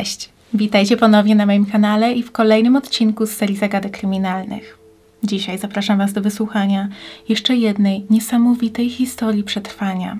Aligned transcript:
Cześć, 0.00 0.30
witajcie 0.54 0.96
ponownie 0.96 1.34
na 1.34 1.46
moim 1.46 1.66
kanale 1.66 2.12
i 2.12 2.22
w 2.22 2.32
kolejnym 2.32 2.76
odcinku 2.76 3.26
z 3.26 3.30
serii 3.30 3.56
Zagadek 3.56 3.98
Kryminalnych. 3.98 4.78
Dzisiaj 5.22 5.58
zapraszam 5.58 5.98
Was 5.98 6.12
do 6.12 6.20
wysłuchania 6.20 6.88
jeszcze 7.28 7.56
jednej 7.56 8.06
niesamowitej 8.10 8.90
historii 8.90 9.44
przetrwania. 9.44 10.18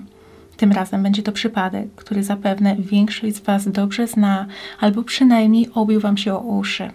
Tym 0.57 0.71
razem 0.71 1.03
będzie 1.03 1.23
to 1.23 1.31
przypadek, 1.31 1.95
który 1.95 2.23
zapewne 2.23 2.75
większość 2.75 3.35
z 3.35 3.39
Was 3.39 3.71
dobrze 3.71 4.07
zna, 4.07 4.45
albo 4.79 5.03
przynajmniej 5.03 5.69
obił 5.73 5.99
Wam 5.99 6.17
się 6.17 6.33
o 6.33 6.39
uszy. 6.39 6.91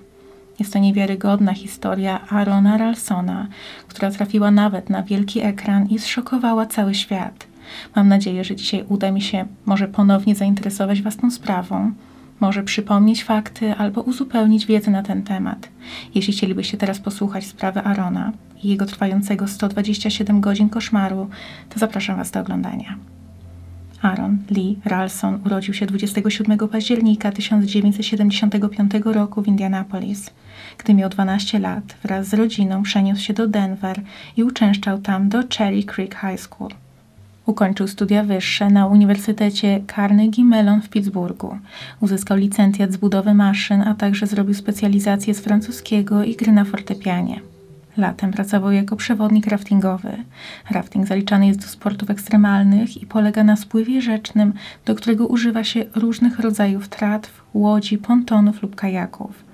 Jest 0.58 0.72
to 0.72 0.78
niewiarygodna 0.78 1.54
historia 1.54 2.20
Arona 2.28 2.78
Ralsona, 2.78 3.46
która 3.88 4.10
trafiła 4.10 4.50
nawet 4.50 4.90
na 4.90 5.02
wielki 5.02 5.40
ekran 5.40 5.86
i 5.86 5.98
zszokowała 5.98 6.66
cały 6.66 6.94
świat. 6.94 7.46
Mam 7.96 8.08
nadzieję, 8.08 8.44
że 8.44 8.56
dzisiaj 8.56 8.84
uda 8.88 9.10
mi 9.10 9.22
się 9.22 9.46
może 9.64 9.88
ponownie 9.88 10.34
zainteresować 10.34 11.02
Was 11.02 11.16
tą 11.16 11.30
sprawą, 11.30 11.92
może 12.40 12.62
przypomnieć 12.62 13.24
fakty 13.24 13.74
albo 13.74 14.02
uzupełnić 14.02 14.66
wiedzę 14.66 14.90
na 14.90 15.02
ten 15.02 15.22
temat. 15.22 15.68
Jeśli 16.14 16.32
chcielibyście 16.32 16.78
teraz 16.78 17.00
posłuchać 17.00 17.46
sprawy 17.46 17.80
Arona 17.80 18.32
i 18.62 18.68
jego 18.68 18.86
trwającego 18.86 19.48
127 19.48 20.40
godzin 20.40 20.68
koszmaru, 20.68 21.28
to 21.68 21.78
zapraszam 21.78 22.16
Was 22.16 22.30
do 22.30 22.40
oglądania. 22.40 22.96
Aaron 24.02 24.38
Lee 24.50 24.78
Ralson 24.84 25.40
urodził 25.46 25.74
się 25.74 25.86
27 25.86 26.68
października 26.68 27.32
1975 27.32 28.92
roku 29.04 29.42
w 29.42 29.48
Indianapolis. 29.48 30.30
Gdy 30.78 30.94
miał 30.94 31.10
12 31.10 31.58
lat, 31.58 31.96
wraz 32.02 32.28
z 32.28 32.34
rodziną 32.34 32.82
przeniósł 32.82 33.22
się 33.22 33.34
do 33.34 33.48
Denver 33.48 34.00
i 34.36 34.44
uczęszczał 34.44 34.98
tam 34.98 35.28
do 35.28 35.42
Cherry 35.58 35.82
Creek 35.82 36.16
High 36.20 36.40
School. 36.40 36.70
Ukończył 37.46 37.88
studia 37.88 38.24
wyższe 38.24 38.70
na 38.70 38.86
Uniwersytecie 38.86 39.80
Carnegie 39.96 40.44
Mellon 40.44 40.82
w 40.82 40.88
Pittsburghu. 40.88 41.58
Uzyskał 42.00 42.36
licencjat 42.36 42.92
z 42.92 42.96
budowy 42.96 43.34
maszyn, 43.34 43.82
a 43.82 43.94
także 43.94 44.26
zrobił 44.26 44.54
specjalizację 44.54 45.34
z 45.34 45.40
francuskiego 45.40 46.24
i 46.24 46.36
gry 46.36 46.52
na 46.52 46.64
fortepianie. 46.64 47.40
Latem 47.96 48.30
pracował 48.30 48.72
jako 48.72 48.96
przewodnik 48.96 49.46
raftingowy. 49.46 50.16
Rafting 50.70 51.06
zaliczany 51.06 51.46
jest 51.46 51.60
do 51.60 51.66
sportów 51.66 52.10
ekstremalnych 52.10 53.02
i 53.02 53.06
polega 53.06 53.44
na 53.44 53.56
spływie 53.56 54.02
rzecznym, 54.02 54.52
do 54.84 54.94
którego 54.94 55.26
używa 55.26 55.64
się 55.64 55.84
różnych 55.94 56.38
rodzajów 56.38 56.88
tratw, 56.88 57.42
łodzi, 57.54 57.98
pontonów 57.98 58.62
lub 58.62 58.76
kajaków. 58.76 59.45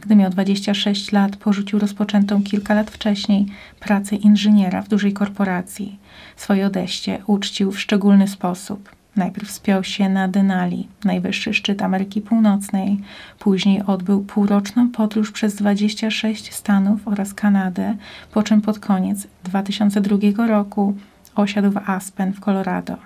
Gdy 0.00 0.16
miał 0.16 0.30
26 0.30 1.12
lat, 1.12 1.36
porzucił 1.36 1.78
rozpoczętą 1.78 2.42
kilka 2.42 2.74
lat 2.74 2.90
wcześniej 2.90 3.46
pracę 3.80 4.16
inżyniera 4.16 4.82
w 4.82 4.88
dużej 4.88 5.12
korporacji. 5.12 5.98
Swoje 6.36 6.66
odejście 6.66 7.22
uczcił 7.26 7.72
w 7.72 7.80
szczególny 7.80 8.28
sposób. 8.28 8.88
Najpierw 9.16 9.48
wspiął 9.48 9.84
się 9.84 10.08
na 10.08 10.28
Denali, 10.28 10.88
najwyższy 11.04 11.54
szczyt 11.54 11.82
Ameryki 11.82 12.20
Północnej. 12.20 13.00
Później 13.38 13.82
odbył 13.82 14.24
półroczną 14.24 14.88
podróż 14.88 15.32
przez 15.32 15.54
26 15.54 16.54
stanów 16.54 17.08
oraz 17.08 17.34
Kanadę, 17.34 17.96
po 18.32 18.42
czym 18.42 18.60
pod 18.60 18.78
koniec 18.78 19.26
2002 19.44 20.46
roku 20.46 20.96
osiadł 21.34 21.70
w 21.70 21.76
Aspen 21.76 22.32
w 22.32 22.40
Colorado. 22.40 22.96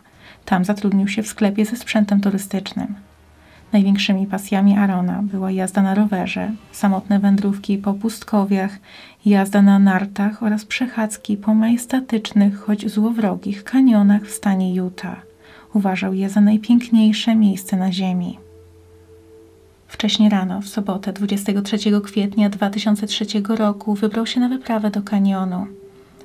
Tam 0.45 0.65
zatrudnił 0.65 1.09
się 1.09 1.23
w 1.23 1.29
sklepie 1.29 1.65
ze 1.65 1.77
sprzętem 1.77 2.21
turystycznym. 2.21 2.95
Największymi 3.75 4.27
pasjami 4.27 4.79
Arona 4.79 5.23
była 5.23 5.51
jazda 5.51 5.83
na 5.83 5.95
rowerze, 5.95 6.53
samotne 6.73 7.19
wędrówki 7.19 7.79
po 7.79 7.95
pustkowiach, 7.95 8.79
jazda 9.27 9.63
na 9.63 9.79
nartach 9.79 10.43
oraz 10.43 10.65
przechadzki 10.65 11.37
po 11.37 11.55
majestatycznych, 11.55 12.61
choć 12.61 12.91
złowrogich 12.91 13.65
kanionach 13.65 14.23
w 14.23 14.31
stanie 14.31 14.75
Utah. 14.75 15.27
Uważał 15.73 16.15
je 16.15 16.31
za 16.31 16.41
najpiękniejsze 16.41 17.37
miejsce 17.37 17.77
na 17.77 17.93
Ziemi. 17.93 18.39
Wcześnie 19.89 20.31
rano, 20.31 20.61
w 20.61 20.69
sobotę 20.69 21.13
23 21.13 21.79
kwietnia 22.05 22.51
2003 22.51 23.27
roku, 23.49 23.95
wybrał 23.95 24.27
się 24.27 24.41
na 24.41 24.49
wyprawę 24.49 24.91
do 24.91 25.03
kanionu. 25.03 25.67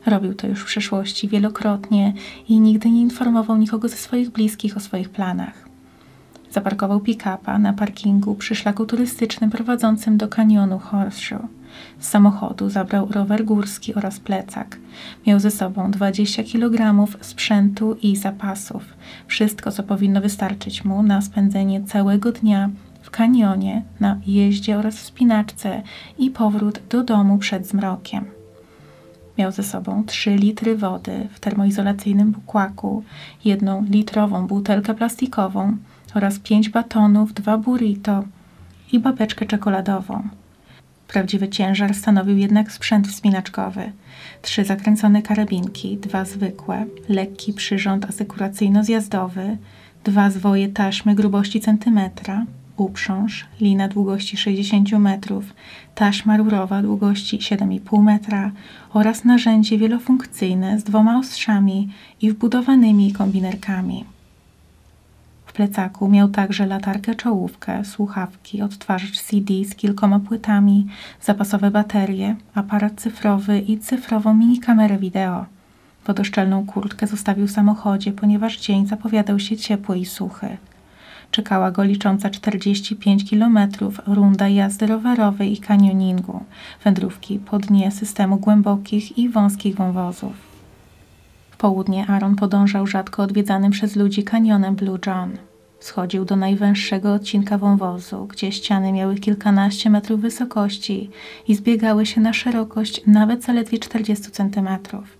Robił 0.05 0.33
to 0.33 0.47
już 0.47 0.61
w 0.61 0.65
przeszłości 0.65 1.27
wielokrotnie 1.27 2.13
i 2.49 2.59
nigdy 2.59 2.89
nie 2.89 3.01
informował 3.01 3.57
nikogo 3.57 3.87
ze 3.87 3.95
swoich 3.95 4.29
bliskich 4.29 4.77
o 4.77 4.79
swoich 4.79 5.09
planach. 5.09 5.68
Zaparkował 6.51 6.99
pick-upa 6.99 7.59
na 7.59 7.73
parkingu 7.73 8.35
przy 8.35 8.55
szlaku 8.55 8.85
turystycznym 8.85 9.49
prowadzącym 9.49 10.17
do 10.17 10.27
kanionu 10.27 10.79
Horseshoe. 10.79 11.47
Z 11.99 12.07
samochodu 12.07 12.69
zabrał 12.69 13.07
rower 13.11 13.45
górski 13.45 13.95
oraz 13.95 14.19
plecak. 14.19 14.77
Miał 15.27 15.39
ze 15.39 15.51
sobą 15.51 15.91
20 15.91 16.43
kg 16.43 17.07
sprzętu 17.21 17.97
i 18.01 18.15
zapasów. 18.15 18.83
Wszystko, 19.27 19.71
co 19.71 19.83
powinno 19.83 20.21
wystarczyć 20.21 20.85
mu 20.85 21.03
na 21.03 21.21
spędzenie 21.21 21.83
całego 21.83 22.31
dnia 22.31 22.69
w 23.01 23.09
kanionie, 23.09 23.81
na 23.99 24.19
jeździe 24.25 24.77
oraz 24.77 24.95
wspinaczce 24.95 25.81
i 26.17 26.29
powrót 26.29 26.81
do 26.89 27.03
domu 27.03 27.37
przed 27.37 27.67
zmrokiem. 27.67 28.25
Miał 29.37 29.51
ze 29.51 29.63
sobą 29.63 30.03
3 30.03 30.35
litry 30.35 30.77
wody 30.77 31.27
w 31.33 31.39
termoizolacyjnym 31.39 32.31
bukłaku, 32.31 33.03
jedną 33.45 33.85
litrową 33.89 34.47
butelkę 34.47 34.93
plastikową, 34.93 35.77
oraz 36.15 36.39
pięć 36.39 36.69
batonów, 36.69 37.33
dwa 37.33 37.57
burrito 37.57 38.23
i 38.91 38.99
babeczkę 38.99 39.45
czekoladową. 39.45 40.23
Prawdziwy 41.07 41.49
ciężar 41.49 41.93
stanowił 41.93 42.37
jednak 42.37 42.71
sprzęt 42.71 43.07
wspinaczkowy. 43.07 43.91
Trzy 44.41 44.65
zakręcone 44.65 45.21
karabinki, 45.21 45.97
dwa 45.97 46.25
zwykłe, 46.25 46.85
lekki 47.09 47.53
przyrząd 47.53 48.05
asekuracyjno-zjazdowy, 48.05 49.57
dwa 50.03 50.29
zwoje 50.29 50.67
taśmy 50.67 51.15
grubości 51.15 51.59
centymetra, 51.59 52.45
uprząż, 52.77 53.45
lina 53.61 53.87
długości 53.87 54.37
60 54.37 54.91
metrów, 54.91 55.53
taśma 55.95 56.37
rurowa 56.37 56.81
długości 56.81 57.39
7,5 57.39 58.03
metra 58.03 58.51
oraz 58.93 59.25
narzędzie 59.25 59.77
wielofunkcyjne 59.77 60.79
z 60.79 60.83
dwoma 60.83 61.19
ostrzami 61.19 61.89
i 62.21 62.31
wbudowanymi 62.31 63.13
kombinerkami 63.13 64.05
plecaku 65.59 66.09
miał 66.09 66.27
także 66.27 66.65
latarkę 66.65 67.15
czołówkę, 67.15 67.85
słuchawki, 67.85 68.61
odtwarzacz 68.61 69.21
CD 69.21 69.53
z 69.65 69.75
kilkoma 69.75 70.19
płytami, 70.19 70.87
zapasowe 71.21 71.71
baterie, 71.71 72.35
aparat 72.55 72.93
cyfrowy 73.01 73.59
i 73.59 73.79
cyfrową 73.79 74.33
minikamerę 74.33 74.97
wideo. 74.97 75.45
Wodoszczelną 76.07 76.65
kurtkę 76.65 77.07
zostawił 77.07 77.47
w 77.47 77.51
samochodzie, 77.51 78.11
ponieważ 78.11 78.57
dzień 78.57 78.87
zapowiadał 78.87 79.39
się 79.39 79.57
ciepły 79.57 79.97
i 79.97 80.05
suchy. 80.05 80.57
Czekała 81.31 81.71
go 81.71 81.83
licząca 81.83 82.29
45 82.29 83.29
km 83.29 83.59
runda 84.07 84.47
jazdy 84.47 84.87
rowerowej 84.87 85.53
i 85.53 85.57
kanioningu, 85.57 86.43
wędrówki 86.83 87.39
po 87.39 87.59
dnie 87.59 87.91
systemu 87.91 88.37
głębokich 88.37 89.17
i 89.17 89.29
wąskich 89.29 89.75
wąwozów. 89.75 90.33
W 91.51 91.57
południe 91.57 92.07
Aaron 92.07 92.35
podążał 92.35 92.87
rzadko 92.87 93.23
odwiedzanym 93.23 93.71
przez 93.71 93.95
ludzi 93.95 94.23
kanionem 94.23 94.75
Blue 94.75 94.99
John. 95.05 95.48
Schodził 95.79 96.25
do 96.25 96.35
najwęższego 96.35 97.13
odcinka 97.13 97.57
wąwozu, 97.57 98.27
gdzie 98.27 98.51
ściany 98.51 98.91
miały 98.91 99.15
kilkanaście 99.15 99.89
metrów 99.89 100.21
wysokości 100.21 101.09
i 101.47 101.55
zbiegały 101.55 102.05
się 102.05 102.21
na 102.21 102.33
szerokość 102.33 103.01
nawet 103.07 103.43
zaledwie 103.43 103.79
40 103.79 104.31
centymetrów. 104.31 105.17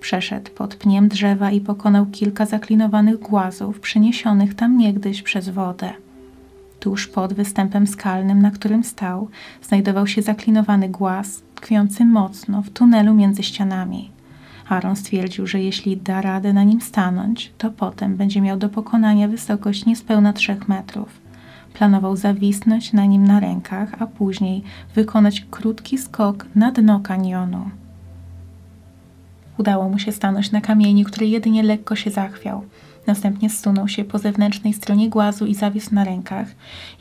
Przeszedł 0.00 0.50
pod 0.50 0.74
pniem 0.74 1.08
drzewa 1.08 1.50
i 1.50 1.60
pokonał 1.60 2.06
kilka 2.06 2.46
zaklinowanych 2.46 3.18
głazów 3.18 3.80
przyniesionych 3.80 4.54
tam 4.54 4.78
niegdyś 4.78 5.22
przez 5.22 5.48
wodę. 5.48 5.92
Tuż 6.80 7.06
pod 7.06 7.32
występem 7.32 7.86
skalnym, 7.86 8.42
na 8.42 8.50
którym 8.50 8.84
stał, 8.84 9.28
znajdował 9.62 10.06
się 10.06 10.22
zaklinowany 10.22 10.88
głaz, 10.88 11.42
tkwiący 11.54 12.04
mocno 12.04 12.62
w 12.62 12.70
tunelu 12.70 13.14
między 13.14 13.42
ścianami. 13.42 14.17
Aaron 14.68 14.96
stwierdził, 14.96 15.46
że 15.46 15.60
jeśli 15.60 15.96
da 15.96 16.20
radę 16.20 16.52
na 16.52 16.64
nim 16.64 16.80
stanąć, 16.80 17.52
to 17.58 17.70
potem 17.70 18.16
będzie 18.16 18.40
miał 18.40 18.58
do 18.58 18.68
pokonania 18.68 19.28
wysokość 19.28 19.86
niespełna 19.86 20.32
3 20.32 20.56
metrów. 20.68 21.20
Planował 21.74 22.16
zawisnąć 22.16 22.92
na 22.92 23.04
nim 23.04 23.26
na 23.26 23.40
rękach, 23.40 24.02
a 24.02 24.06
później 24.06 24.62
wykonać 24.94 25.46
krótki 25.50 25.98
skok 25.98 26.46
na 26.54 26.72
dno 26.72 27.00
kanionu. 27.00 27.70
Udało 29.58 29.88
mu 29.88 29.98
się 29.98 30.12
stanąć 30.12 30.50
na 30.50 30.60
kamieniu, 30.60 31.04
który 31.04 31.26
jedynie 31.26 31.62
lekko 31.62 31.96
się 31.96 32.10
zachwiał. 32.10 32.64
Następnie 33.06 33.50
zsunął 33.50 33.88
się 33.88 34.04
po 34.04 34.18
zewnętrznej 34.18 34.72
stronie 34.72 35.10
głazu 35.10 35.46
i 35.46 35.54
zawisł 35.54 35.94
na 35.94 36.04
rękach. 36.04 36.48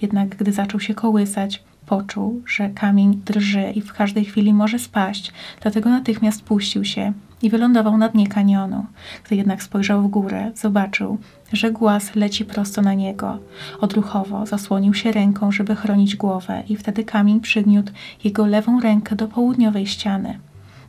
Jednak 0.01 0.29
gdy 0.29 0.51
zaczął 0.51 0.79
się 0.79 0.93
kołysać, 0.93 1.63
poczuł, 1.85 2.43
że 2.47 2.69
kamień 2.69 3.21
drży 3.25 3.71
i 3.75 3.81
w 3.81 3.93
każdej 3.93 4.25
chwili 4.25 4.53
może 4.53 4.79
spaść, 4.79 5.33
dlatego 5.61 5.89
natychmiast 5.89 6.43
puścił 6.43 6.85
się 6.85 7.13
i 7.41 7.49
wylądował 7.49 7.97
na 7.97 8.09
dnie 8.09 8.27
kanionu. 8.27 8.85
Gdy 9.25 9.35
jednak 9.35 9.63
spojrzał 9.63 10.01
w 10.01 10.07
górę, 10.07 10.51
zobaczył, 10.55 11.17
że 11.53 11.71
głaz 11.71 12.15
leci 12.15 12.45
prosto 12.45 12.81
na 12.81 12.93
niego. 12.93 13.39
Odruchowo 13.79 14.45
zasłonił 14.45 14.93
się 14.93 15.11
ręką, 15.11 15.51
żeby 15.51 15.75
chronić 15.75 16.15
głowę 16.15 16.63
i 16.69 16.75
wtedy 16.75 17.03
kamień 17.03 17.39
przygniótł 17.39 17.91
jego 18.23 18.45
lewą 18.45 18.79
rękę 18.79 19.15
do 19.15 19.27
południowej 19.27 19.87
ściany. 19.87 20.39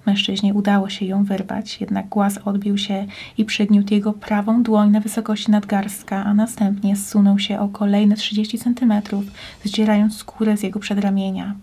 Mężczyźnie 0.06 0.54
udało 0.54 0.88
się 0.88 1.04
ją 1.04 1.24
wyrwać, 1.24 1.80
jednak 1.80 2.08
głaz 2.08 2.38
odbił 2.44 2.78
się 2.78 3.06
i 3.38 3.44
przygniótł 3.44 3.94
jego 3.94 4.12
prawą 4.12 4.62
dłoń 4.62 4.90
na 4.90 5.00
wysokości 5.00 5.50
nadgarstka, 5.50 6.24
a 6.24 6.34
następnie 6.34 6.96
zsunął 6.96 7.38
się 7.38 7.60
o 7.60 7.68
kolejne 7.68 8.16
30 8.16 8.58
centymetrów, 8.58 9.24
zdzierając 9.64 10.16
skórę 10.16 10.56
z 10.56 10.62
jego 10.62 10.80
przedramienia. 10.80 11.54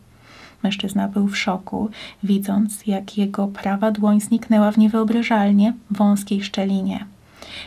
Mężczyzna 0.65 1.07
był 1.07 1.27
w 1.27 1.38
szoku, 1.38 1.89
widząc, 2.23 2.88
jak 2.88 3.17
jego 3.17 3.47
prawa 3.47 3.91
dłoń 3.91 4.21
zniknęła 4.21 4.71
w 4.71 4.77
niewyobrażalnie 4.77 5.73
wąskiej 5.91 6.44
szczelinie. 6.44 7.06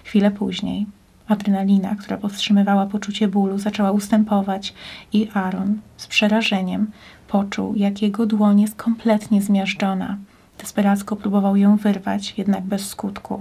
Chwilę 0.05 0.31
później 0.31 0.87
adrenalina, 1.29 1.95
która 1.95 2.17
powstrzymywała 2.17 2.87
poczucie 2.87 3.29
bólu, 3.29 3.59
zaczęła 3.59 3.91
ustępować 3.91 4.75
i 5.13 5.29
Aaron 5.35 5.81
z 5.97 6.07
przerażeniem 6.07 6.91
poczuł, 7.29 7.75
jak 7.77 8.03
jego 8.03 8.27
dłoń 8.27 8.61
jest 8.61 8.77
kompletnie 8.77 9.43
zmiażdżona. 9.43 10.17
Desperacko 10.59 11.17
próbował 11.17 11.57
ją 11.57 11.77
wyrwać, 11.77 12.35
jednak 12.39 12.65
bez 12.65 12.89
skutku. 12.89 13.39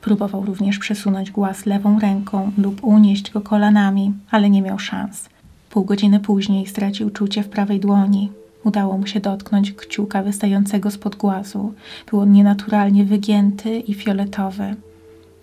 Próbował 0.00 0.44
również 0.44 0.78
przesunąć 0.78 1.30
głaz 1.30 1.66
lewą 1.66 1.98
ręką 1.98 2.52
lub 2.58 2.84
unieść 2.84 3.30
go 3.30 3.40
kolanami, 3.40 4.12
ale 4.30 4.50
nie 4.50 4.62
miał 4.62 4.78
szans. 4.78 5.28
Pół 5.70 5.84
godziny 5.84 6.20
później 6.20 6.66
stracił 6.66 7.10
czucie 7.10 7.42
w 7.42 7.48
prawej 7.48 7.80
dłoni. 7.80 8.32
Udało 8.64 8.98
mu 8.98 9.06
się 9.06 9.20
dotknąć 9.20 9.72
kciuka 9.72 10.22
wystającego 10.22 10.90
spod 10.90 11.16
głazu. 11.16 11.72
Był 12.10 12.20
on 12.20 12.32
nienaturalnie 12.32 13.04
wygięty 13.04 13.78
i 13.78 13.94
fioletowy. 13.94 14.76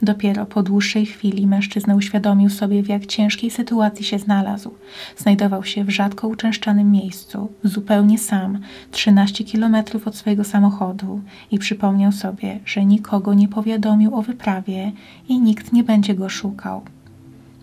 Dopiero 0.02 0.46
po 0.46 0.64
dłuższej 0.64 1.06
chwili 1.06 1.48
mężczyzna 1.48 1.96
uświadomił 1.96 2.50
sobie, 2.50 2.84
w 2.84 2.90
jak 2.90 3.06
ciężkiej 3.06 3.52
sytuacji 3.52 4.06
się 4.06 4.20
znalazł. 4.20 4.72
Znajdował 5.18 5.64
się 5.64 5.84
w 5.84 5.90
rzadko 5.90 6.28
uczęszczanym 6.28 6.92
miejscu, 6.92 7.50
zupełnie 7.64 8.18
sam, 8.18 8.60
13 8.92 9.44
kilometrów 9.44 10.08
od 10.08 10.16
swojego 10.16 10.44
samochodu 10.44 11.22
i 11.52 11.60
przypomniał 11.60 12.12
sobie, 12.12 12.60
że 12.66 12.86
nikogo 12.86 13.34
nie 13.34 13.48
powiadomił 13.48 14.16
o 14.16 14.22
wyprawie 14.22 14.92
i 15.30 15.40
nikt 15.40 15.74
nie 15.74 15.84
będzie 15.84 16.16
go 16.16 16.30
szukał. 16.30 16.82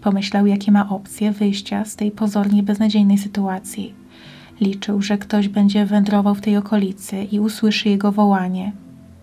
Pomyślał, 0.04 0.46
jakie 0.46 0.72
ma 0.72 0.88
opcje 0.88 1.32
wyjścia 1.32 1.84
z 1.84 1.96
tej 1.96 2.10
pozornie 2.10 2.62
beznadziejnej 2.62 3.18
sytuacji. 3.18 3.94
Liczył, 4.60 5.02
że 5.02 5.18
ktoś 5.18 5.48
będzie 5.48 5.86
wędrował 5.86 6.34
w 6.34 6.40
tej 6.40 6.56
okolicy 6.56 7.24
i 7.24 7.40
usłyszy 7.40 7.88
jego 7.88 8.12
wołanie, 8.12 8.72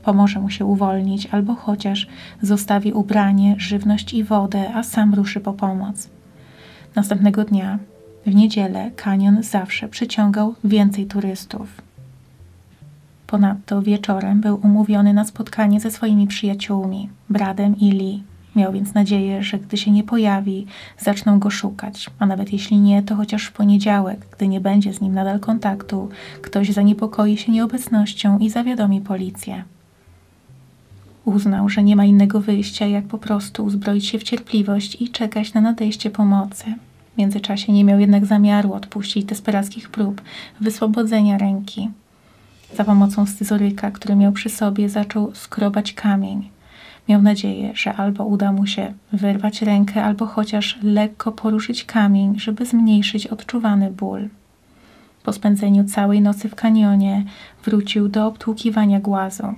Pomoże 0.04 0.40
mu 0.40 0.50
się 0.50 0.66
uwolnić, 0.66 1.26
albo 1.26 1.56
chociaż 1.56 2.08
zostawi 2.42 2.94
ubranie, 2.94 3.56
żywność 3.58 4.14
i 4.14 4.24
wodę, 4.24 4.74
a 4.74 4.84
sam 4.84 5.14
ruszy 5.14 5.40
po 5.40 5.54
pomoc. 5.54 6.10
Następnego 6.96 7.44
dnia, 7.44 7.80
w 8.26 8.36
niedzielę, 8.36 8.92
kanion 8.96 9.44
zawsze 9.44 9.88
przyciągał 9.88 10.56
więcej 10.64 11.06
turystów. 11.06 11.82
Ponadto 13.28 13.82
wieczorem 13.82 14.42
był 14.42 14.60
umówiony 14.64 15.14
na 15.14 15.26
spotkanie 15.26 15.80
ze 15.80 15.92
swoimi 15.92 16.28
przyjaciółmi, 16.28 17.10
Bradem 17.30 17.80
i 17.80 17.92
Lee. 17.92 18.24
Miał 18.56 18.74
więc 18.74 18.94
nadzieję, 18.94 19.44
że 19.44 19.60
gdy 19.60 19.78
się 19.78 19.92
nie 19.92 20.04
pojawi, 20.04 20.66
zaczną 21.00 21.40
go 21.40 21.50
szukać, 21.50 22.10
a 22.20 22.26
nawet 22.26 22.54
jeśli 22.54 22.78
nie, 22.78 23.04
to 23.04 23.16
chociaż 23.16 23.46
w 23.46 23.52
poniedziałek, 23.52 24.28
gdy 24.38 24.48
nie 24.48 24.62
będzie 24.62 24.94
z 24.94 25.02
nim 25.02 25.14
nadal 25.14 25.40
kontaktu, 25.40 26.10
ktoś 26.42 26.70
zaniepokoi 26.70 27.38
się 27.38 27.52
nieobecnością 27.52 28.40
i 28.40 28.50
zawiadomi 28.50 29.02
policję. 29.02 29.64
Uznał, 31.26 31.70
że 31.70 31.84
nie 31.84 31.96
ma 31.96 32.06
innego 32.06 32.42
wyjścia, 32.42 32.86
jak 32.86 33.06
po 33.06 33.18
prostu 33.18 33.66
uzbroić 33.66 34.06
się 34.06 34.20
w 34.20 34.24
cierpliwość 34.24 35.02
i 35.02 35.10
czekać 35.10 35.54
na 35.54 35.62
nadejście 35.62 36.10
pomocy. 36.10 36.66
W 37.14 37.18
międzyczasie 37.18 37.74
nie 37.74 37.84
miał 37.84 38.00
jednak 38.00 38.26
zamiaru 38.26 38.74
odpuścić 38.74 39.26
desperackich 39.26 39.90
prób 39.90 40.22
wyswobodzenia 40.62 41.38
ręki. 41.38 41.90
Za 42.76 42.84
pomocą 42.84 43.26
scyzoryka, 43.26 43.92
który 43.92 44.16
miał 44.16 44.32
przy 44.32 44.50
sobie, 44.50 44.90
zaczął 44.90 45.36
skrobać 45.36 45.94
kamień. 45.94 46.50
Miał 47.12 47.22
nadzieję, 47.22 47.72
że 47.76 47.94
albo 47.94 48.26
uda 48.26 48.52
mu 48.52 48.68
się 48.68 48.94
wyrwać 49.14 49.62
rękę, 49.62 50.04
albo 50.04 50.26
chociaż 50.26 50.80
lekko 50.84 51.32
poruszyć 51.32 51.84
kamień, 51.84 52.40
żeby 52.40 52.66
zmniejszyć 52.66 53.28
odczuwany 53.28 53.92
ból. 53.92 54.30
Po 55.24 55.34
spędzeniu 55.34 55.84
całej 55.84 56.22
nocy 56.22 56.50
w 56.50 56.56
kanionie 56.56 57.24
wrócił 57.66 58.10
do 58.10 58.28
obtłukiwania 58.28 59.00
głazu. 59.00 59.54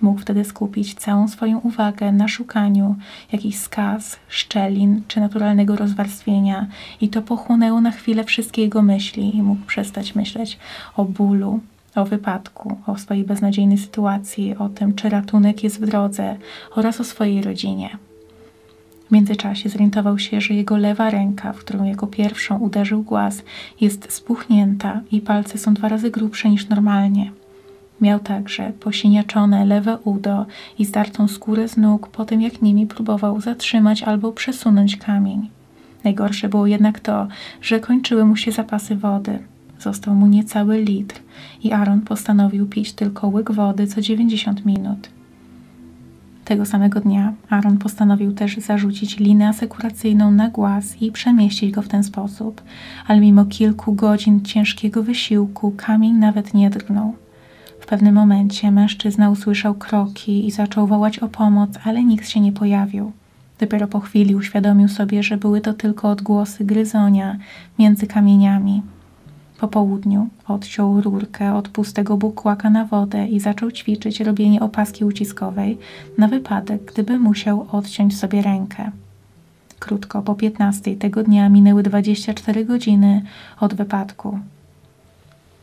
Mógł 0.00 0.20
wtedy 0.20 0.44
skupić 0.44 0.94
całą 0.94 1.28
swoją 1.28 1.58
uwagę 1.58 2.12
na 2.12 2.28
szukaniu 2.28 2.96
jakichś 3.32 3.58
skaz, 3.58 4.18
szczelin 4.28 5.02
czy 5.08 5.20
naturalnego 5.20 5.76
rozwarstwienia 5.76 6.66
i 7.00 7.08
to 7.08 7.22
pochłonęło 7.22 7.80
na 7.80 7.90
chwilę 7.90 8.24
wszystkie 8.24 8.62
jego 8.62 8.82
myśli 8.82 9.36
i 9.36 9.42
mógł 9.42 9.66
przestać 9.66 10.14
myśleć 10.14 10.58
o 10.96 11.04
bólu, 11.04 11.60
o 11.94 12.04
wypadku, 12.04 12.76
o 12.86 12.98
swojej 12.98 13.24
beznadziejnej 13.24 13.78
sytuacji, 13.78 14.56
o 14.56 14.68
tym, 14.68 14.94
czy 14.94 15.08
ratunek 15.08 15.64
jest 15.64 15.80
w 15.80 15.86
drodze 15.86 16.36
oraz 16.74 17.00
o 17.00 17.04
swojej 17.04 17.42
rodzinie. 17.42 17.98
W 19.08 19.10
międzyczasie 19.10 19.68
zorientował 19.68 20.18
się, 20.18 20.40
że 20.40 20.54
jego 20.54 20.76
lewa 20.76 21.10
ręka, 21.10 21.52
w 21.52 21.58
którą 21.58 21.84
jako 21.84 22.06
pierwszą 22.06 22.58
uderzył 22.58 23.02
głaz, 23.02 23.42
jest 23.80 24.12
spuchnięta 24.12 25.00
i 25.12 25.20
palce 25.20 25.58
są 25.58 25.74
dwa 25.74 25.88
razy 25.88 26.10
grubsze 26.10 26.50
niż 26.50 26.68
normalnie. 26.68 27.32
Miał 28.00 28.20
także 28.20 28.72
posiniaczone 28.80 29.64
lewe 29.64 29.98
udo 30.04 30.46
i 30.78 30.84
zdartą 30.84 31.28
skórę 31.28 31.68
z 31.68 31.76
nóg 31.76 32.08
po 32.08 32.24
tym, 32.24 32.42
jak 32.42 32.62
nimi 32.62 32.86
próbował 32.86 33.40
zatrzymać 33.40 34.02
albo 34.02 34.32
przesunąć 34.32 34.96
kamień. 34.96 35.50
Najgorsze 36.04 36.48
było 36.48 36.66
jednak 36.66 37.00
to, 37.00 37.28
że 37.62 37.80
kończyły 37.80 38.24
mu 38.24 38.36
się 38.36 38.52
zapasy 38.52 38.96
wody. 38.96 39.38
Został 39.80 40.14
mu 40.14 40.26
niecały 40.26 40.82
litr 40.82 41.20
i 41.62 41.72
Aaron 41.72 42.00
postanowił 42.00 42.66
pić 42.66 42.92
tylko 42.92 43.28
łyk 43.28 43.52
wody 43.52 43.86
co 43.86 44.00
90 44.00 44.66
minut. 44.66 45.08
Tego 46.44 46.66
samego 46.66 47.00
dnia 47.00 47.32
Aaron 47.50 47.78
postanowił 47.78 48.32
też 48.32 48.56
zarzucić 48.56 49.18
linę 49.18 49.48
asekuracyjną 49.48 50.30
na 50.30 50.48
głaz 50.48 51.02
i 51.02 51.12
przemieścić 51.12 51.70
go 51.70 51.82
w 51.82 51.88
ten 51.88 52.04
sposób, 52.04 52.62
ale 53.06 53.20
mimo 53.20 53.44
kilku 53.44 53.94
godzin 53.94 54.40
ciężkiego 54.40 55.02
wysiłku 55.02 55.74
kamień 55.76 56.14
nawet 56.14 56.54
nie 56.54 56.70
drgnął 56.70 57.14
pewnym 57.88 58.14
momencie 58.14 58.70
mężczyzna 58.70 59.30
usłyszał 59.30 59.74
kroki 59.74 60.46
i 60.46 60.50
zaczął 60.50 60.86
wołać 60.86 61.18
o 61.18 61.28
pomoc, 61.28 61.70
ale 61.84 62.04
nikt 62.04 62.28
się 62.28 62.40
nie 62.40 62.52
pojawił. 62.52 63.12
Dopiero 63.60 63.88
po 63.88 64.00
chwili 64.00 64.34
uświadomił 64.34 64.88
sobie, 64.88 65.22
że 65.22 65.36
były 65.36 65.60
to 65.60 65.74
tylko 65.74 66.10
odgłosy 66.10 66.64
gryzonia 66.64 67.36
między 67.78 68.06
kamieniami. 68.06 68.82
Po 69.58 69.68
południu 69.68 70.28
odciął 70.48 71.00
rurkę 71.00 71.54
od 71.54 71.68
pustego 71.68 72.16
bukłaka 72.16 72.70
na 72.70 72.84
wodę 72.84 73.26
i 73.26 73.40
zaczął 73.40 73.70
ćwiczyć 73.70 74.20
robienie 74.20 74.60
opaski 74.60 75.04
uciskowej 75.04 75.78
na 76.18 76.28
wypadek, 76.28 76.84
gdyby 76.92 77.18
musiał 77.18 77.66
odciąć 77.72 78.18
sobie 78.18 78.42
rękę. 78.42 78.90
Krótko 79.78 80.22
po 80.22 80.34
15 80.34 80.96
tego 80.96 81.22
dnia 81.22 81.48
minęły 81.48 81.82
24 81.82 82.64
godziny 82.64 83.22
od 83.60 83.74
wypadku. 83.74 84.38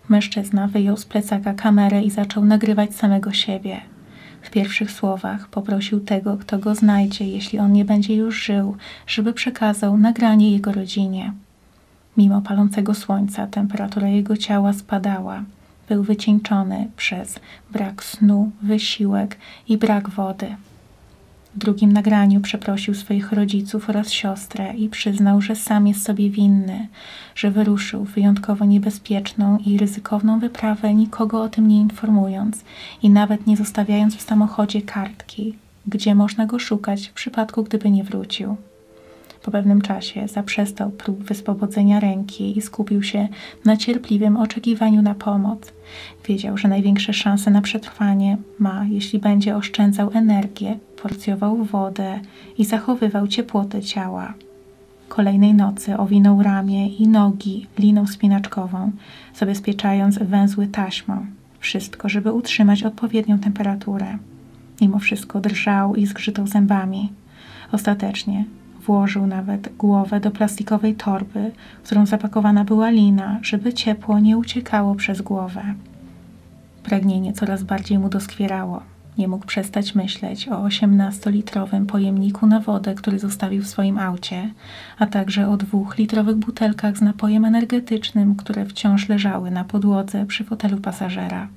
Mężczyzna 0.10 0.68
wyjął 0.68 0.98
z 0.98 1.06
plecaka 1.06 1.54
kamerę 1.54 2.02
i 2.04 2.12
zaczął 2.12 2.46
nagrywać 2.46 2.96
samego 2.96 3.34
siebie. 3.34 3.82
W 4.42 4.50
pierwszych 4.50 4.92
słowach 4.92 5.48
poprosił 5.48 6.00
tego, 6.00 6.38
kto 6.38 6.60
go 6.60 6.76
znajdzie, 6.76 7.28
jeśli 7.28 7.60
on 7.60 7.72
nie 7.72 7.86
będzie 7.86 8.16
już 8.16 8.44
żył, 8.44 8.76
żeby 9.08 9.34
przekazał 9.34 9.98
nagranie 9.98 10.52
jego 10.52 10.72
rodzinie. 10.72 11.34
Mimo 12.18 12.42
palącego 12.42 12.94
słońca 12.94 13.48
temperatura 13.48 14.08
jego 14.08 14.38
ciała 14.38 14.74
spadała. 14.74 15.44
Był 15.90 16.04
wycieńczony 16.04 16.88
przez 16.98 17.40
brak 17.72 18.04
snu, 18.04 18.52
wysiłek 18.62 19.38
i 19.68 19.78
brak 19.78 20.10
wody. 20.10 20.56
W 21.56 21.58
drugim 21.58 21.94
nagraniu 21.94 22.42
przeprosił 22.42 22.94
swoich 22.94 23.32
rodziców 23.32 23.90
oraz 23.90 24.12
siostrę 24.12 24.74
i 24.74 24.90
przyznał, 24.90 25.42
że 25.42 25.56
sam 25.56 25.88
jest 25.88 26.04
sobie 26.04 26.30
winny, 26.30 26.88
że 27.36 27.52
wyruszył 27.52 28.06
w 28.06 28.12
wyjątkowo 28.12 28.66
niebezpieczną 28.66 29.58
i 29.66 29.78
ryzykowną 29.78 30.40
wyprawę, 30.40 30.94
nikogo 30.94 31.42
o 31.42 31.50
tym 31.50 31.68
nie 31.68 31.80
informując 31.80 32.64
i 33.04 33.10
nawet 33.10 33.48
nie 33.48 33.58
zostawiając 33.58 34.16
w 34.16 34.22
samochodzie 34.22 34.82
kartki, 34.82 35.56
gdzie 35.88 36.16
można 36.16 36.46
go 36.46 36.60
szukać 36.60 37.08
w 37.08 37.14
przypadku, 37.14 37.64
gdyby 37.64 37.92
nie 37.92 38.04
wrócił. 38.04 38.58
Po 39.46 39.52
pewnym 39.52 39.82
czasie 39.82 40.28
zaprzestał 40.28 40.90
prób 40.90 41.24
wyswobodzenia 41.24 42.00
ręki 42.00 42.58
i 42.58 42.62
skupił 42.62 43.04
się 43.04 43.28
na 43.66 43.78
cierpliwym 43.78 44.38
oczekiwaniu 44.38 45.02
na 45.02 45.16
pomoc. 45.16 45.74
Wiedział, 46.28 46.58
że 46.58 46.68
największe 46.68 47.14
szanse 47.14 47.52
na 47.52 47.62
przetrwanie 47.62 48.38
ma, 48.60 48.86
jeśli 48.90 49.20
będzie 49.20 49.56
oszczędzał 49.56 50.12
energię, 50.14 50.80
porcjował 51.02 51.64
wodę 51.64 52.20
i 52.58 52.66
zachowywał 52.66 53.28
ciepłotę 53.28 53.82
ciała. 53.82 54.34
Kolejnej 55.08 55.54
nocy 55.54 55.98
owinął 55.98 56.44
ramię 56.44 56.88
i 56.88 57.08
nogi 57.08 57.68
liną 57.80 58.08
spinaczkową, 58.08 58.92
zabezpieczając 59.36 60.18
węzły 60.18 60.68
taśmą. 60.68 61.26
Wszystko, 61.60 62.10
żeby 62.10 62.32
utrzymać 62.32 62.84
odpowiednią 62.84 63.40
temperaturę. 63.40 64.18
Mimo 64.82 65.00
wszystko 65.00 65.40
drżał 65.42 65.96
i 65.96 66.06
zgrzytał 66.06 66.48
zębami. 66.48 67.12
Ostatecznie 67.72 68.46
Włożył 68.86 69.28
nawet 69.28 69.76
głowę 69.78 70.20
do 70.20 70.32
plastikowej 70.32 70.96
torby, 70.96 71.52
w 71.84 71.86
którą 71.86 72.06
zapakowana 72.06 72.64
była 72.64 72.90
lina, 72.90 73.40
żeby 73.42 73.74
ciepło 73.74 74.20
nie 74.20 74.38
uciekało 74.38 74.96
przez 74.96 75.22
głowę. 75.22 75.64
Pragnienie 76.84 77.34
coraz 77.34 77.64
bardziej 77.64 78.00
mu 78.00 78.10
doskwierało. 78.10 78.82
Nie 79.18 79.28
mógł 79.28 79.46
przestać 79.46 79.96
myśleć 79.96 80.48
o 80.48 80.56
18-litrowym 80.56 81.86
pojemniku 81.86 82.48
na 82.48 82.60
wodę, 82.60 82.96
który 82.96 83.20
zostawił 83.20 83.64
w 83.64 83.68
swoim 83.68 84.00
aucie, 84.00 84.50
a 84.98 85.06
także 85.06 85.50
o 85.50 85.58
dwóch 85.58 85.98
litrowych 85.98 86.36
butelkach 86.36 86.98
z 86.98 87.02
napojem 87.02 87.46
energetycznym, 87.46 88.36
które 88.36 88.66
wciąż 88.66 89.10
leżały 89.10 89.52
na 89.52 89.64
podłodze 89.64 90.26
przy 90.26 90.44
fotelu 90.44 90.78
pasażera. 90.78 91.48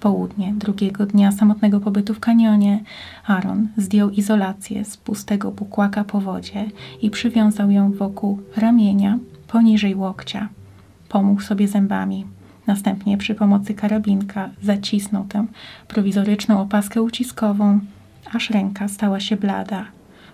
Południe 0.00 0.52
drugiego 0.56 1.06
dnia 1.06 1.32
samotnego 1.32 1.80
pobytu 1.80 2.14
w 2.14 2.20
kanionie 2.20 2.80
Aaron 3.26 3.68
zdjął 3.76 4.10
izolację 4.10 4.84
z 4.84 4.96
pustego 4.96 5.50
bukłaka 5.50 6.04
po 6.04 6.20
wodzie 6.20 6.70
i 7.02 7.10
przywiązał 7.10 7.70
ją 7.70 7.92
wokół 7.92 8.42
ramienia 8.56 9.18
poniżej 9.48 9.94
łokcia. 9.94 10.48
Pomógł 11.08 11.40
sobie 11.40 11.68
zębami. 11.68 12.26
Następnie 12.66 13.18
przy 13.18 13.34
pomocy 13.34 13.74
karabinka 13.74 14.50
zacisnął 14.62 15.24
tę 15.24 15.46
prowizoryczną 15.88 16.60
opaskę 16.60 17.02
uciskową, 17.02 17.80
aż 18.32 18.50
ręka 18.50 18.88
stała 18.88 19.20
się 19.20 19.36
blada. 19.36 19.84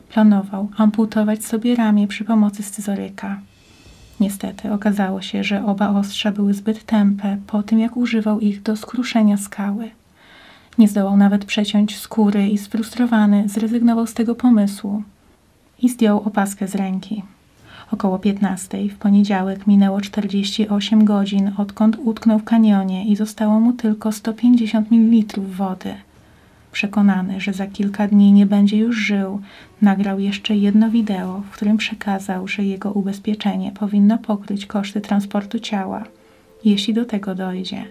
Planował 0.08 0.68
amputować 0.76 1.44
sobie 1.44 1.76
ramię 1.76 2.08
przy 2.08 2.24
pomocy 2.24 2.62
scyzoryka. 2.62 3.40
Niestety 4.20 4.72
okazało 4.72 5.22
się, 5.22 5.44
że 5.44 5.66
oba 5.66 5.90
ostrza 5.90 6.32
były 6.32 6.54
zbyt 6.54 6.84
tępe 6.84 7.36
po 7.46 7.62
tym, 7.62 7.78
jak 7.78 7.96
używał 7.96 8.40
ich 8.40 8.62
do 8.62 8.76
skruszenia 8.76 9.36
skały. 9.36 9.90
Nie 10.78 10.88
zdołał 10.88 11.16
nawet 11.16 11.44
przeciąć 11.44 11.98
skóry 11.98 12.48
i 12.48 12.58
sfrustrowany 12.58 13.48
zrezygnował 13.48 14.06
z 14.06 14.14
tego 14.14 14.34
pomysłu 14.34 15.02
i 15.82 15.88
zdjął 15.88 16.22
opaskę 16.22 16.68
z 16.68 16.74
ręki. 16.74 17.22
Około 17.90 18.18
15 18.18 18.88
w 18.88 18.94
poniedziałek 18.94 19.66
minęło 19.66 20.00
48 20.00 21.04
godzin, 21.04 21.52
odkąd 21.58 21.96
utknął 22.04 22.38
w 22.38 22.44
kanionie 22.44 23.04
i 23.04 23.16
zostało 23.16 23.60
mu 23.60 23.72
tylko 23.72 24.12
150 24.12 24.90
ml 24.90 25.40
wody. 25.40 25.94
Przekonany, 26.74 27.40
że 27.40 27.52
za 27.52 27.66
kilka 27.66 28.08
dni 28.08 28.32
nie 28.32 28.46
będzie 28.46 28.76
już 28.76 28.96
żył, 28.96 29.40
nagrał 29.82 30.18
jeszcze 30.18 30.56
jedno 30.56 30.90
wideo, 30.90 31.42
w 31.50 31.50
którym 31.50 31.76
przekazał, 31.76 32.48
że 32.48 32.64
jego 32.64 32.92
ubezpieczenie 32.92 33.72
powinno 33.72 34.18
pokryć 34.18 34.66
koszty 34.66 35.00
transportu 35.00 35.58
ciała, 35.58 36.04
jeśli 36.64 36.94
do 36.94 37.04
tego 37.04 37.34
dojdzie. 37.34 37.84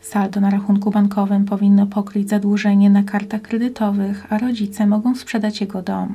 Saldo 0.00 0.40
na 0.40 0.50
rachunku 0.50 0.90
bankowym 0.90 1.44
powinno 1.44 1.86
pokryć 1.86 2.28
zadłużenie 2.28 2.90
na 2.90 3.02
kartach 3.02 3.42
kredytowych, 3.42 4.32
a 4.32 4.38
rodzice 4.38 4.86
mogą 4.86 5.14
sprzedać 5.14 5.60
jego 5.60 5.82
dom. 5.82 6.14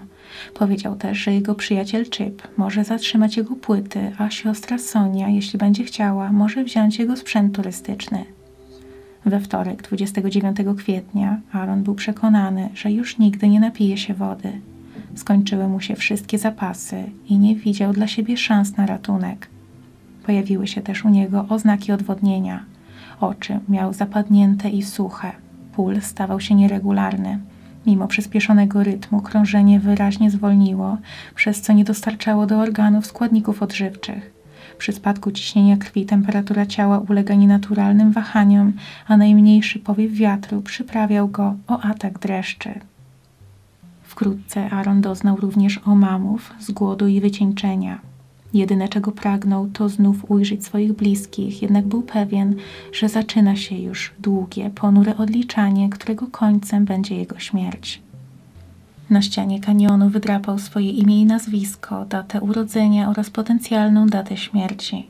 Powiedział 0.53 0.95
też, 0.95 1.17
że 1.17 1.33
jego 1.33 1.55
przyjaciel 1.55 2.05
Chip 2.09 2.41
może 2.57 2.83
zatrzymać 2.83 3.37
jego 3.37 3.55
płyty, 3.55 4.11
a 4.17 4.29
siostra 4.29 4.77
Sonia, 4.77 5.29
jeśli 5.29 5.59
będzie 5.59 5.83
chciała, 5.83 6.31
może 6.31 6.63
wziąć 6.63 6.99
jego 6.99 7.17
sprzęt 7.17 7.55
turystyczny. 7.55 8.25
We 9.25 9.39
wtorek, 9.39 9.81
29 9.81 10.57
kwietnia, 10.77 11.39
Aaron 11.53 11.83
był 11.83 11.95
przekonany, 11.95 12.69
że 12.75 12.91
już 12.91 13.17
nigdy 13.17 13.49
nie 13.49 13.59
napije 13.59 13.97
się 13.97 14.13
wody. 14.13 14.51
Skończyły 15.15 15.67
mu 15.67 15.81
się 15.81 15.95
wszystkie 15.95 16.37
zapasy 16.37 17.03
i 17.29 17.37
nie 17.37 17.55
widział 17.55 17.93
dla 17.93 18.07
siebie 18.07 18.37
szans 18.37 18.77
na 18.77 18.85
ratunek. 18.85 19.47
Pojawiły 20.25 20.67
się 20.67 20.81
też 20.81 21.05
u 21.05 21.09
niego 21.09 21.45
oznaki 21.49 21.91
odwodnienia. 21.91 22.65
Oczy 23.21 23.59
miał 23.69 23.93
zapadnięte 23.93 24.69
i 24.69 24.83
suche. 24.83 25.31
Pól 25.75 26.01
stawał 26.01 26.39
się 26.39 26.55
nieregularny. 26.55 27.39
Mimo 27.85 28.07
przyspieszonego 28.07 28.83
rytmu 28.83 29.21
krążenie 29.21 29.79
wyraźnie 29.79 30.31
zwolniło, 30.31 30.97
przez 31.35 31.61
co 31.61 31.73
nie 31.73 31.83
dostarczało 31.83 32.45
do 32.45 32.59
organów 32.59 33.05
składników 33.05 33.63
odżywczych. 33.63 34.34
Przy 34.77 34.93
spadku 34.93 35.31
ciśnienia 35.31 35.77
krwi 35.77 36.05
temperatura 36.05 36.65
ciała 36.65 36.99
ulega 36.99 37.35
nienaturalnym 37.35 38.11
wahaniom, 38.11 38.73
a 39.07 39.17
najmniejszy 39.17 39.79
powiew 39.79 40.11
wiatru 40.11 40.61
przyprawiał 40.61 41.27
go 41.27 41.55
o 41.67 41.81
atak 41.81 42.19
dreszczy. 42.19 42.79
Wkrótce 44.03 44.69
Aaron 44.69 45.01
doznał 45.01 45.35
również 45.35 45.79
omamów 45.85 46.53
z 46.59 46.71
głodu 46.71 47.07
i 47.07 47.21
wycieńczenia. 47.21 47.99
Jedyne 48.53 48.89
czego 48.89 49.11
pragnął, 49.11 49.67
to 49.67 49.89
znów 49.89 50.31
ujrzeć 50.31 50.65
swoich 50.65 50.93
bliskich, 50.93 51.61
jednak 51.61 51.85
był 51.85 52.01
pewien, 52.01 52.55
że 52.91 53.09
zaczyna 53.09 53.55
się 53.55 53.77
już 53.77 54.13
długie, 54.19 54.69
ponure 54.69 55.17
odliczanie, 55.17 55.89
którego 55.89 56.27
końcem 56.27 56.85
będzie 56.85 57.15
jego 57.15 57.39
śmierć. 57.39 58.04
Na 59.09 59.21
ścianie 59.21 59.59
kanionu 59.59 60.09
wydrapał 60.09 60.59
swoje 60.59 60.91
imię 60.91 61.21
i 61.21 61.25
nazwisko, 61.25 62.05
datę 62.05 62.41
urodzenia 62.41 63.09
oraz 63.09 63.29
potencjalną 63.29 64.07
datę 64.07 64.37
śmierci. 64.37 65.07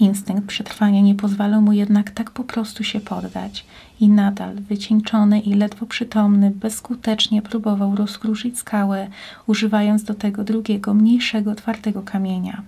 Instynkt 0.00 0.46
przetrwania 0.46 1.00
nie 1.00 1.14
pozwalał 1.14 1.62
mu 1.62 1.72
jednak 1.72 2.10
tak 2.10 2.30
po 2.30 2.44
prostu 2.44 2.84
się 2.84 3.00
poddać 3.00 3.66
i 4.00 4.08
nadal, 4.08 4.54
wycieńczony 4.54 5.40
i 5.40 5.54
ledwo 5.54 5.86
przytomny, 5.86 6.50
bezskutecznie 6.50 7.42
próbował 7.42 7.96
rozkruszyć 7.96 8.58
skałę, 8.58 9.08
używając 9.46 10.04
do 10.04 10.14
tego 10.14 10.44
drugiego, 10.44 10.94
mniejszego, 10.94 11.54
twardego 11.54 12.02
kamienia. 12.02 12.62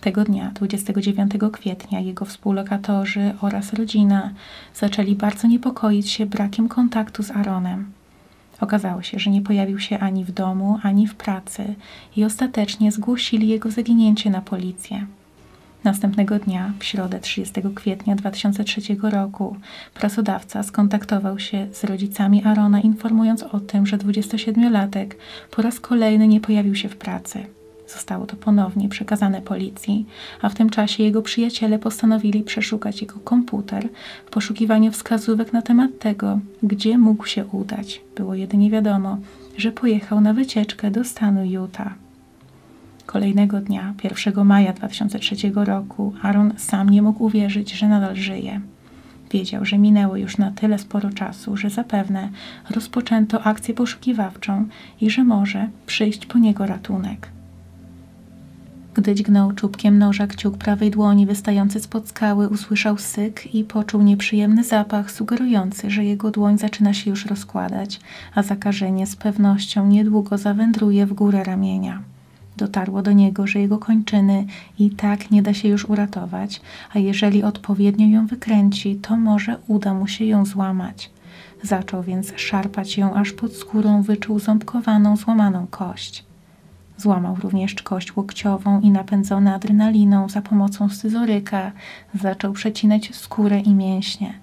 Tego 0.00 0.24
dnia, 0.24 0.50
29 0.54 1.32
kwietnia, 1.52 2.00
jego 2.00 2.24
współlokatorzy 2.24 3.34
oraz 3.40 3.72
rodzina 3.72 4.30
zaczęli 4.74 5.14
bardzo 5.14 5.48
niepokoić 5.48 6.10
się 6.10 6.26
brakiem 6.26 6.68
kontaktu 6.68 7.22
z 7.22 7.30
Aaronem. 7.30 7.99
Okazało 8.60 9.02
się, 9.02 9.18
że 9.18 9.30
nie 9.30 9.42
pojawił 9.42 9.78
się 9.78 9.98
ani 9.98 10.24
w 10.24 10.32
domu, 10.32 10.78
ani 10.82 11.06
w 11.06 11.14
pracy 11.14 11.74
i 12.16 12.24
ostatecznie 12.24 12.92
zgłosili 12.92 13.48
jego 13.48 13.70
zaginięcie 13.70 14.30
na 14.30 14.40
policję. 14.40 15.06
Następnego 15.84 16.38
dnia, 16.38 16.72
w 16.78 16.84
środę 16.84 17.20
30 17.20 17.54
kwietnia 17.74 18.16
2003 18.16 18.80
roku, 19.02 19.56
pracodawca 19.94 20.62
skontaktował 20.62 21.38
się 21.38 21.66
z 21.72 21.84
rodzicami 21.84 22.44
Arona, 22.44 22.80
informując 22.80 23.42
o 23.42 23.60
tym, 23.60 23.86
że 23.86 23.98
27-latek 23.98 25.14
po 25.50 25.62
raz 25.62 25.80
kolejny 25.80 26.28
nie 26.28 26.40
pojawił 26.40 26.74
się 26.74 26.88
w 26.88 26.96
pracy. 26.96 27.46
Zostało 27.92 28.26
to 28.26 28.36
ponownie 28.36 28.88
przekazane 28.88 29.42
policji, 29.42 30.06
a 30.42 30.48
w 30.48 30.54
tym 30.54 30.70
czasie 30.70 31.02
jego 31.02 31.22
przyjaciele 31.22 31.78
postanowili 31.78 32.42
przeszukać 32.42 33.00
jego 33.00 33.20
komputer 33.20 33.88
w 34.26 34.30
poszukiwaniu 34.30 34.92
wskazówek 34.92 35.52
na 35.52 35.62
temat 35.62 35.90
tego, 35.98 36.40
gdzie 36.62 36.98
mógł 36.98 37.26
się 37.26 37.44
udać. 37.44 38.00
Było 38.16 38.34
jedynie 38.34 38.70
wiadomo, 38.70 39.18
że 39.56 39.72
pojechał 39.72 40.20
na 40.20 40.34
wycieczkę 40.34 40.90
do 40.90 41.04
stanu 41.04 41.44
Utah. 41.44 41.94
Kolejnego 43.06 43.60
dnia, 43.60 43.94
1 44.04 44.44
maja 44.44 44.72
2003 44.72 45.36
roku, 45.54 46.14
Aaron 46.22 46.52
sam 46.56 46.90
nie 46.90 47.02
mógł 47.02 47.24
uwierzyć, 47.24 47.72
że 47.72 47.88
nadal 47.88 48.16
żyje. 48.16 48.60
Wiedział, 49.30 49.64
że 49.64 49.78
minęło 49.78 50.16
już 50.16 50.38
na 50.38 50.50
tyle 50.50 50.78
sporo 50.78 51.10
czasu, 51.10 51.56
że 51.56 51.70
zapewne 51.70 52.28
rozpoczęto 52.70 53.42
akcję 53.42 53.74
poszukiwawczą 53.74 54.68
i 55.00 55.10
że 55.10 55.24
może 55.24 55.68
przyjść 55.86 56.26
po 56.26 56.38
niego 56.38 56.66
ratunek. 56.66 57.39
Gdy 58.94 59.14
dźgnął 59.14 59.52
czubkiem 59.52 59.98
noża 59.98 60.26
kciuk 60.26 60.58
prawej 60.58 60.90
dłoni 60.90 61.26
wystający 61.26 61.80
spod 61.80 62.08
skały, 62.08 62.48
usłyszał 62.48 62.98
syk 62.98 63.54
i 63.54 63.64
poczuł 63.64 64.02
nieprzyjemny 64.02 64.64
zapach, 64.64 65.10
sugerujący, 65.10 65.90
że 65.90 66.04
jego 66.04 66.30
dłoń 66.30 66.58
zaczyna 66.58 66.94
się 66.94 67.10
już 67.10 67.26
rozkładać, 67.26 68.00
a 68.34 68.42
zakażenie 68.42 69.06
z 69.06 69.16
pewnością 69.16 69.86
niedługo 69.86 70.38
zawędruje 70.38 71.06
w 71.06 71.12
górę 71.12 71.44
ramienia. 71.44 72.02
Dotarło 72.56 73.02
do 73.02 73.12
niego, 73.12 73.46
że 73.46 73.58
jego 73.58 73.78
kończyny 73.78 74.46
i 74.78 74.90
tak 74.90 75.30
nie 75.30 75.42
da 75.42 75.54
się 75.54 75.68
już 75.68 75.84
uratować, 75.84 76.60
a 76.94 76.98
jeżeli 76.98 77.42
odpowiednio 77.42 78.06
ją 78.06 78.26
wykręci, 78.26 78.96
to 78.96 79.16
może 79.16 79.56
uda 79.68 79.94
mu 79.94 80.06
się 80.06 80.24
ją 80.24 80.44
złamać. 80.46 81.10
Zaczął 81.62 82.02
więc 82.02 82.32
szarpać 82.36 82.98
ją, 82.98 83.14
aż 83.14 83.32
pod 83.32 83.52
skórą 83.52 84.02
wyczuł 84.02 84.38
ząbkowaną, 84.38 85.16
złamaną 85.16 85.66
kość. 85.66 86.29
Złamał 87.00 87.34
również 87.34 87.74
kość 87.74 88.16
łokciową 88.16 88.80
i 88.80 88.90
napędzony 88.90 89.54
adrenaliną 89.54 90.28
za 90.28 90.42
pomocą 90.42 90.88
scyzoryka 90.88 91.72
zaczął 92.14 92.52
przecinać 92.52 93.14
skórę 93.14 93.60
i 93.60 93.74
mięśnie. 93.74 94.34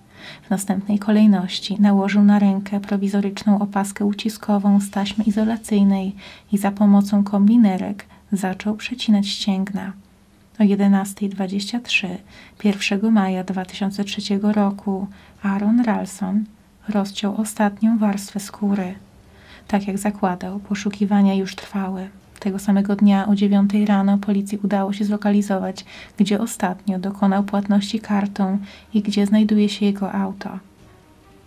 W 0.44 0.50
następnej 0.50 1.00
kolejności 1.00 1.82
nałożył 1.82 2.24
na 2.24 2.40
rękę 2.40 2.80
prowizoryczną 2.80 3.60
opaskę 3.60 4.06
uciskową 4.06 4.80
z 4.80 4.90
taśmy 4.90 5.24
izolacyjnej 5.24 6.16
i 6.52 6.58
za 6.58 6.72
pomocą 6.72 7.24
kombinerek 7.24 8.06
zaczął 8.32 8.76
przecinać 8.76 9.28
ścięgna. 9.28 9.94
O 10.60 10.64
11.23 10.64 12.08
1 12.64 13.12
maja 13.12 13.44
2003 13.44 14.40
roku 14.42 15.08
Aaron 15.44 15.82
Ralson 15.82 16.46
rozciął 16.90 17.42
ostatnią 17.42 17.98
warstwę 17.98 18.40
skóry. 18.40 18.94
Tak 19.68 19.88
jak 19.88 19.98
zakładał, 19.98 20.60
poszukiwania 20.60 21.34
już 21.34 21.56
trwały. 21.56 22.10
Tego 22.40 22.60
samego 22.60 22.96
dnia 22.96 23.28
o 23.28 23.36
9 23.36 23.72
rano 23.86 24.18
policji 24.18 24.60
udało 24.64 24.94
się 24.94 25.06
zlokalizować, 25.06 25.86
gdzie 26.18 26.40
ostatnio 26.40 27.00
dokonał 27.00 27.44
płatności 27.44 28.00
kartą 28.00 28.58
i 28.94 29.02
gdzie 29.02 29.26
znajduje 29.26 29.70
się 29.70 29.86
jego 29.86 30.14
auto. 30.14 30.50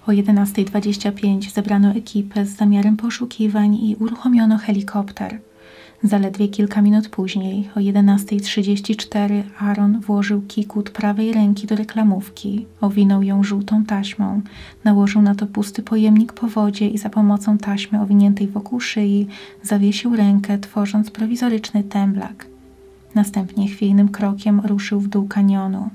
O 0.07 0.11
11.25 0.11 1.51
zebrano 1.51 1.91
ekipę 1.91 2.47
z 2.47 2.57
zamiarem 2.57 2.97
poszukiwań 2.97 3.75
i 3.75 3.97
uruchomiono 3.97 4.59
helikopter. 4.59 5.39
Zaledwie 6.03 6.49
kilka 6.49 6.83
minut 6.83 7.09
później, 7.09 7.71
o 7.77 7.81
11.34, 7.81 9.43
Aaron 9.59 10.01
włożył 10.01 10.43
kikut 10.43 10.91
prawej 10.91 11.33
ręki 11.33 11.67
do 11.67 11.77
reklamówki, 11.77 12.67
owinął 12.81 13.23
ją 13.23 13.45
żółtą 13.45 13.85
taśmą, 13.85 14.41
nałożył 14.85 15.23
na 15.23 15.35
to 15.35 15.47
pusty 15.47 15.83
pojemnik 15.83 16.33
po 16.33 16.47
wodzie 16.47 16.89
i 16.89 16.99
za 16.99 17.11
pomocą 17.11 17.59
taśmy 17.59 18.01
owiniętej 18.01 18.49
wokół 18.49 18.81
szyi 18.81 19.27
zawiesił 19.63 20.17
rękę, 20.17 20.59
tworząc 20.59 21.11
prowizoryczny 21.11 21.85
temblak. 21.85 22.47
Następnie 23.15 23.69
chwiejnym 23.69 24.09
krokiem 24.09 24.61
ruszył 24.61 25.01
w 25.01 25.09
dół 25.09 25.29
kanionu. 25.29 25.91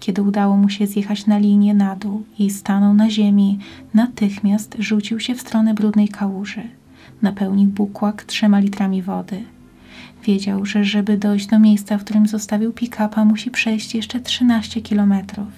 Kiedy 0.00 0.22
udało 0.22 0.56
mu 0.56 0.68
się 0.68 0.86
zjechać 0.86 1.26
na 1.26 1.38
linię 1.38 1.74
na 1.74 1.96
dół 1.96 2.22
i 2.38 2.50
stanął 2.50 2.94
na 2.94 3.10
ziemi, 3.10 3.58
natychmiast 3.94 4.76
rzucił 4.78 5.20
się 5.20 5.34
w 5.34 5.40
stronę 5.40 5.74
brudnej 5.74 6.08
kałuży. 6.08 6.62
Napełnił 7.22 7.68
bukłak 7.68 8.24
trzema 8.24 8.58
litrami 8.58 9.02
wody. 9.02 9.44
Wiedział, 10.24 10.66
że 10.66 10.84
żeby 10.84 11.18
dojść 11.18 11.46
do 11.46 11.58
miejsca, 11.58 11.98
w 11.98 12.04
którym 12.04 12.26
zostawił 12.26 12.72
pick-upa, 12.72 13.24
musi 13.24 13.50
przejść 13.50 13.94
jeszcze 13.94 14.20
13 14.20 14.82
kilometrów. 14.82 15.48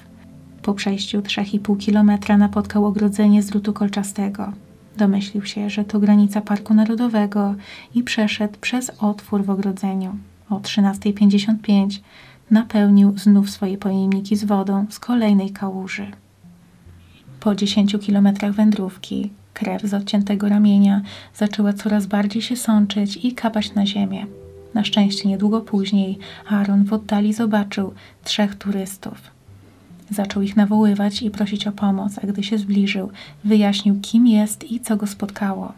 Po 0.63 0.75
przejściu 0.75 1.21
3,5 1.21 1.79
kilometra 1.79 2.39
napotkał 2.39 2.87
ogrodzenie 2.87 3.43
z 3.43 3.47
drutu 3.47 3.73
kolczastego. 3.73 4.53
Domyślił 4.97 5.45
się, 5.45 5.71
że 5.71 5.85
to 5.85 6.01
granica 6.01 6.41
Parku 6.41 6.75
Narodowego 6.75 7.55
i 7.95 8.03
przeszedł 8.03 8.59
przez 8.61 8.91
otwór 9.01 9.45
w 9.45 9.51
ogrodzeniu. 9.51 10.17
O 10.51 10.59
13.55 10.59 12.01
napełnił 12.51 13.19
znów 13.19 13.51
swoje 13.51 13.79
pojemniki 13.79 14.37
z 14.37 14.45
wodą 14.45 14.87
z 14.91 14.99
kolejnej 14.99 15.51
kałuży. 15.51 16.07
Po 17.41 17.55
10 17.55 17.97
kilometrach 18.01 18.53
wędrówki 18.53 19.31
krew 19.59 19.83
z 19.83 19.95
odciętego 19.95 20.49
ramienia 20.49 21.01
zaczęła 21.35 21.73
coraz 21.73 22.07
bardziej 22.07 22.43
się 22.43 22.57
sączyć 22.57 23.17
i 23.17 23.33
kapać 23.33 23.75
na 23.75 23.87
ziemię. 23.87 24.27
Na 24.75 24.85
szczęście 24.85 25.29
niedługo 25.29 25.61
później 25.61 26.19
Aaron 26.49 26.85
w 26.85 26.93
oddali 26.93 27.33
zobaczył 27.33 27.95
trzech 28.25 28.55
turystów. 28.55 29.19
Zaczął 30.11 30.43
ich 30.43 30.57
nawoływać 30.57 31.23
i 31.23 31.31
prosić 31.31 31.67
o 31.67 31.73
pomoc, 31.73 32.19
a 32.23 32.27
gdy 32.27 32.43
się 32.43 32.59
zbliżył, 32.59 33.11
wyjaśnił, 33.45 34.01
kim 34.03 34.27
jest 34.27 34.71
i 34.73 34.81
co 34.81 34.97
go 34.97 35.07
spotkało. 35.07 35.73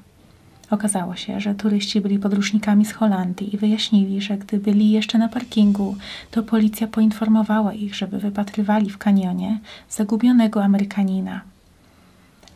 Okazało 0.71 1.17
się, 1.17 1.41
że 1.41 1.55
turyści 1.55 2.01
byli 2.01 2.19
podróżnikami 2.19 2.85
z 2.85 2.93
Holandii 2.93 3.55
i 3.55 3.59
wyjaśnili, 3.59 4.21
że 4.21 4.37
gdy 4.37 4.59
byli 4.59 4.91
jeszcze 4.91 5.19
na 5.19 5.29
parkingu, 5.29 5.97
to 6.31 6.43
policja 6.43 6.87
poinformowała 6.87 7.73
ich, 7.73 7.95
żeby 7.95 8.19
wypatrywali 8.19 8.91
w 8.91 8.99
kanionie 8.99 9.59
zagubionego 9.91 10.65
Amerykanina. 10.65 11.41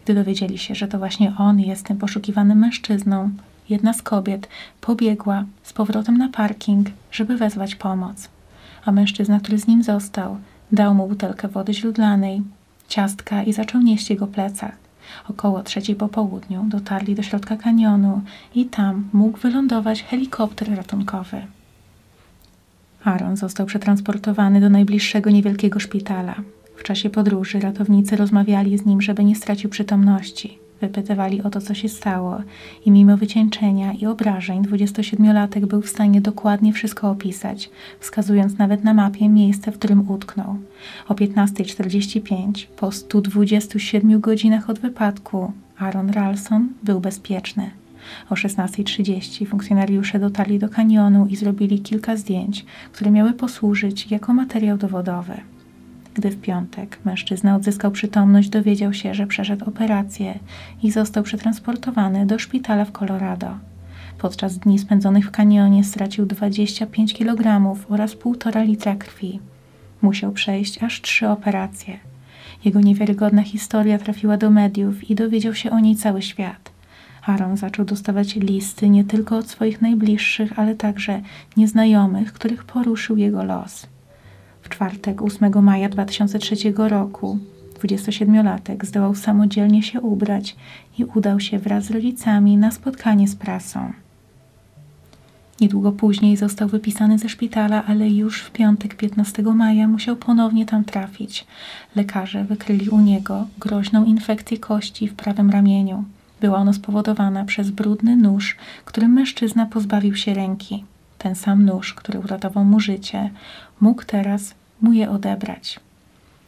Gdy 0.05 0.15
dowiedzieli 0.15 0.59
się, 0.59 0.75
że 0.75 0.89
to 0.89 0.99
właśnie 0.99 1.33
on 1.39 1.61
jest 1.61 1.87
tym 1.87 1.99
poszukiwanym 1.99 2.59
mężczyzną, 2.59 3.31
jedna 3.69 3.93
z 3.93 4.03
kobiet 4.03 4.49
pobiegła 4.81 5.45
z 5.63 5.73
powrotem 5.73 6.19
na 6.19 6.29
parking, 6.29 6.89
żeby 7.13 7.37
wezwać 7.37 7.75
pomoc. 7.75 8.29
A 8.85 8.93
mężczyzna, 8.93 9.41
który 9.41 9.59
z 9.59 9.67
nim 9.67 9.83
został, 9.83 10.37
dał 10.73 10.95
mu 10.95 11.09
butelkę 11.09 11.49
wody 11.49 11.75
źródlanej, 11.75 12.43
ciastka 12.89 13.43
i 13.43 13.53
zaczął 13.53 13.81
nieść 13.81 14.11
jego 14.11 14.27
plecach. 14.27 14.77
Około 15.29 15.63
trzeciej 15.63 15.97
po 15.97 16.09
południu 16.09 16.65
dotarli 16.69 17.15
do 17.15 17.23
środka 17.23 17.57
kanionu 17.57 18.23
i 18.55 18.65
tam 18.65 19.09
mógł 19.13 19.39
wylądować 19.39 20.03
helikopter 20.03 20.77
ratunkowy. 20.77 21.47
Aaron 23.05 23.37
został 23.37 23.67
przetransportowany 23.67 24.61
do 24.61 24.71
najbliższego 24.71 25.31
niewielkiego 25.31 25.81
szpitala. 25.81 26.35
Czasie 26.85 27.11
podróży 27.11 27.61
ratownicy 27.61 28.17
rozmawiali 28.17 28.79
z 28.79 28.87
nim, 28.87 29.03
żeby 29.03 29.25
nie 29.25 29.37
stracił 29.37 29.71
przytomności. 29.71 30.59
Wypytywali 30.81 31.43
o 31.43 31.51
to, 31.51 31.61
co 31.61 31.75
się 31.75 31.89
stało, 31.89 32.41
i 32.87 32.91
mimo 32.91 33.17
wycieńczenia 33.17 33.93
i 33.93 34.07
obrażeń, 34.07 34.63
27-latek 34.63 35.67
był 35.67 35.83
w 35.83 35.89
stanie 35.89 36.21
dokładnie 36.21 36.73
wszystko 36.73 37.11
opisać, 37.11 37.71
wskazując 38.01 38.59
nawet 38.59 38.85
na 38.85 38.95
mapie 38.95 39.29
miejsce, 39.29 39.73
w 39.73 39.79
którym 39.79 40.11
utknął. 40.11 40.57
O 41.09 41.15
15.45, 41.15 42.67
po 42.77 42.93
127 42.93 44.21
godzinach 44.21 44.71
od 44.71 44.79
wypadku, 44.79 45.53
Aaron 45.79 46.11
Ralson 46.11 46.69
był 46.83 47.01
bezpieczny. 47.01 47.71
O 48.31 48.35
16.30 48.35 49.47
funkcjonariusze 49.47 50.19
dotarli 50.19 50.59
do 50.59 50.69
kanionu 50.69 51.27
i 51.27 51.37
zrobili 51.37 51.81
kilka 51.81 52.17
zdjęć, 52.17 52.65
które 52.93 53.11
miały 53.11 53.33
posłużyć 53.33 54.11
jako 54.11 54.35
materiał 54.35 54.79
dowodowy. 54.79 55.54
Gdy 56.15 56.31
w 56.31 56.41
piątek 56.41 56.99
mężczyzna 57.05 57.57
odzyskał 57.57 57.91
przytomność, 57.91 58.49
dowiedział 58.49 58.93
się, 58.93 59.15
że 59.15 59.27
przeszedł 59.27 59.65
operację 59.69 60.39
i 60.83 60.91
został 60.91 61.25
przetransportowany 61.25 62.27
do 62.27 62.39
szpitala 62.39 62.85
w 62.85 62.93
Colorado. 62.93 63.59
Podczas 64.19 64.59
dni 64.59 64.79
spędzonych 64.79 65.29
w 65.29 65.31
kanionie 65.31 65.85
stracił 65.85 66.27
25 66.27 67.15
kg 67.15 67.75
oraz 67.89 68.17
1,5 68.17 68.67
litra 68.67 68.97
krwi. 68.97 69.41
Musiał 70.03 70.33
przejść 70.33 70.83
aż 70.83 71.03
trzy 71.03 71.29
operacje. 71.29 71.99
Jego 72.65 72.81
niewiarygodna 72.81 73.43
historia 73.43 73.99
trafiła 73.99 74.37
do 74.37 74.51
mediów 74.51 75.11
i 75.11 75.15
dowiedział 75.15 75.55
się 75.55 75.71
o 75.71 75.81
niej 75.81 75.97
cały 75.97 76.23
świat. 76.23 76.71
Aaron 77.27 77.57
zaczął 77.57 77.85
dostawać 77.85 78.35
listy 78.35 78.89
nie 78.89 79.05
tylko 79.05 79.37
od 79.37 79.49
swoich 79.49 79.83
najbliższych, 79.83 80.59
ale 80.59 80.75
także 80.75 81.21
nieznajomych, 81.57 82.33
których 82.33 82.65
poruszył 82.65 83.17
jego 83.17 83.45
los. 83.45 83.94
W 84.65 84.69
czwartek 84.69 85.23
8 85.23 85.63
maja 85.63 85.89
2003 85.89 86.57
roku 86.77 87.39
27-latek 87.83 88.85
zdołał 88.85 89.15
samodzielnie 89.15 89.83
się 89.83 90.01
ubrać 90.01 90.57
i 90.99 91.05
udał 91.05 91.41
się 91.41 91.59
wraz 91.59 91.85
z 91.85 91.91
rodzicami 91.91 92.57
na 92.57 92.71
spotkanie 92.71 93.29
z 93.29 93.37
prasą. 93.37 93.93
Niedługo 95.61 95.93
później 95.93 96.37
został 96.37 96.69
wypisany 96.69 97.19
ze 97.19 97.29
szpitala, 97.29 97.85
ale 97.85 98.11
już 98.11 98.43
w 98.43 98.51
piątek 98.51 98.95
15 98.95 99.43
maja 99.43 99.89
musiał 99.89 100.17
ponownie 100.17 100.67
tam 100.67 100.85
trafić. 100.85 101.47
Lekarze 101.97 102.45
wykryli 102.45 102.89
u 102.89 103.01
niego 103.01 103.47
groźną 103.59 104.05
infekcję 104.05 104.59
kości 104.59 105.09
w 105.09 105.15
prawym 105.15 105.51
ramieniu. 105.51 106.05
Była 106.41 106.59
ona 106.59 106.73
spowodowana 106.73 107.45
przez 107.45 107.71
brudny 107.71 108.17
nóż, 108.17 108.57
którym 108.85 109.13
mężczyzna 109.13 109.67
pozbawił 109.67 110.17
się 110.17 110.35
ręki. 110.35 110.85
Ten 111.25 111.35
sam 111.35 111.65
nóż, 111.65 111.95
który 111.95 112.19
uratował 112.19 112.65
mu 112.65 112.81
życie, 112.81 113.31
mógł 113.81 114.05
teraz 114.05 114.55
mu 114.83 114.93
je 114.93 115.11
odebrać. 115.11 115.81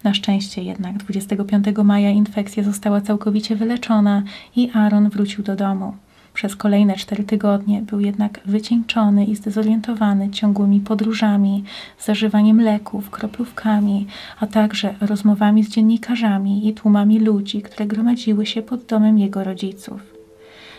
Na 0.05 0.15
szczęście 0.15 0.63
jednak 0.63 0.97
25 0.97 1.67
maja 1.85 2.11
infekcja 2.11 2.63
została 2.63 3.01
całkowicie 3.01 3.57
wyleczona 3.57 4.23
i 4.57 4.71
Aaron 4.75 5.09
wrócił 5.09 5.45
do 5.45 5.57
domu. 5.57 5.95
Przez 6.35 6.57
kolejne 6.57 6.97
cztery 6.97 7.25
tygodnie 7.25 7.83
był 7.83 8.01
jednak 8.01 8.41
wycieńczony 8.47 9.25
i 9.25 9.37
zdezorientowany 9.37 10.31
ciągłymi 10.31 10.81
podróżami, 10.81 11.65
zażywaniem 12.01 12.61
leków, 12.61 13.11
kroplówkami, 13.11 14.07
a 14.41 14.47
także 14.47 14.95
rozmowami 15.01 15.65
z 15.65 15.69
dziennikarzami 15.69 16.69
i 16.69 16.75
tłumami 16.75 17.19
ludzi, 17.19 17.63
które 17.63 17.87
gromadziły 17.87 18.47
się 18.47 18.63
pod 18.63 18.85
domem 18.85 19.19
jego 19.19 19.45
rodziców. 19.45 20.16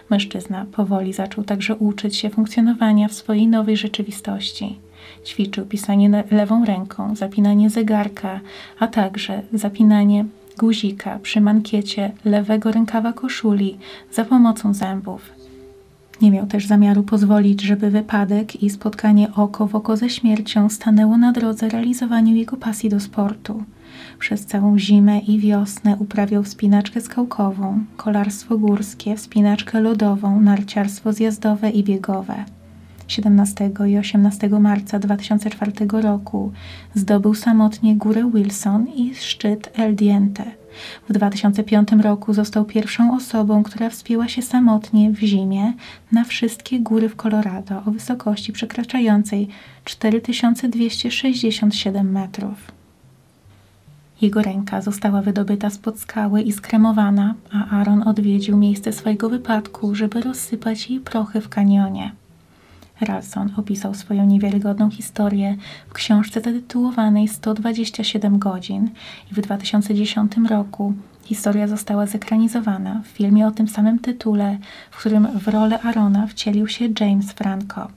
Mężczyzna 0.09 0.65
powoli 0.71 1.13
zaczął 1.13 1.43
także 1.43 1.75
uczyć 1.75 2.15
się 2.15 2.29
funkcjonowania 2.29 3.07
w 3.07 3.13
swojej 3.13 3.47
nowej 3.47 3.77
rzeczywistości. 3.77 4.79
Ćwiczył 5.25 5.65
pisanie 5.65 6.23
lewą 6.31 6.65
ręką, 6.65 7.15
zapinanie 7.15 7.69
zegarka, 7.69 8.39
a 8.79 8.87
także 8.87 9.41
zapinanie 9.53 10.25
guzika 10.57 11.19
przy 11.19 11.41
mankiecie 11.41 12.11
lewego 12.25 12.71
rękawa 12.71 13.13
koszuli 13.13 13.77
za 14.11 14.25
pomocą 14.25 14.73
zębów. 14.73 15.21
Nie 16.21 16.31
miał 16.31 16.45
też 16.45 16.65
zamiaru 16.65 17.03
pozwolić, 17.03 17.61
żeby 17.61 17.89
wypadek 17.91 18.63
i 18.63 18.69
spotkanie 18.69 19.27
oko 19.35 19.67
w 19.67 19.75
oko 19.75 19.97
ze 19.97 20.09
śmiercią 20.09 20.69
stanęło 20.69 21.17
na 21.17 21.31
drodze 21.31 21.69
realizowaniu 21.69 22.35
jego 22.35 22.57
pasji 22.57 22.89
do 22.89 22.99
sportu. 22.99 23.63
Przez 24.19 24.45
całą 24.45 24.79
zimę 24.79 25.19
i 25.19 25.39
wiosnę 25.39 25.95
uprawiał 25.99 26.43
wspinaczkę 26.43 27.01
skałkową, 27.01 27.85
kolarstwo 27.97 28.57
górskie, 28.57 29.15
wspinaczkę 29.15 29.81
lodową, 29.81 30.41
narciarstwo 30.41 31.13
zjazdowe 31.13 31.69
i 31.69 31.83
biegowe. 31.83 32.45
17 33.07 33.71
i 33.87 33.97
18 33.97 34.49
marca 34.49 34.99
2004 34.99 35.71
roku 36.01 36.51
zdobył 36.93 37.33
samotnie 37.33 37.95
górę 37.95 38.31
Wilson 38.33 38.87
i 38.87 39.15
szczyt 39.15 39.79
El 39.79 39.95
Diente. 39.95 40.43
W 41.09 41.13
2005 41.13 41.91
roku 41.91 42.33
został 42.33 42.65
pierwszą 42.65 43.15
osobą, 43.15 43.63
która 43.63 43.89
wspięła 43.89 44.27
się 44.27 44.41
samotnie 44.41 45.11
w 45.11 45.19
zimie 45.19 45.73
na 46.11 46.23
wszystkie 46.23 46.79
góry 46.79 47.09
w 47.09 47.15
Colorado 47.15 47.83
o 47.85 47.91
wysokości 47.91 48.53
przekraczającej 48.53 49.47
4267 49.83 52.11
metrów. 52.11 52.76
Jego 54.21 54.41
ręka 54.41 54.81
została 54.81 55.21
wydobyta 55.21 55.69
spod 55.69 55.99
skały 55.99 56.41
i 56.41 56.51
skremowana, 56.51 57.35
a 57.51 57.77
Aaron 57.77 58.07
odwiedził 58.07 58.57
miejsce 58.57 58.93
swojego 58.93 59.29
wypadku, 59.29 59.95
żeby 59.95 60.21
rozsypać 60.21 60.89
jej 60.89 60.99
prochy 60.99 61.41
w 61.41 61.49
kanionie. 61.49 62.11
Ralson 63.01 63.51
opisał 63.57 63.93
swoją 63.93 64.25
niewiarygodną 64.25 64.89
historię 64.89 65.57
w 65.89 65.93
książce 65.93 66.41
zatytułowanej 66.41 67.27
127 67.27 68.39
godzin 68.39 68.89
i 69.31 69.35
w 69.35 69.41
2010 69.41 70.31
roku 70.49 70.93
historia 71.23 71.67
została 71.67 72.05
zekranizowana 72.05 73.01
w 73.05 73.07
filmie 73.07 73.47
o 73.47 73.51
tym 73.51 73.67
samym 73.67 73.99
tytule, 73.99 74.57
w 74.91 74.97
którym 74.97 75.27
w 75.39 75.47
rolę 75.47 75.81
Arona 75.81 76.27
wcielił 76.27 76.67
się 76.67 76.89
James 76.99 77.31
Franco. 77.31 77.87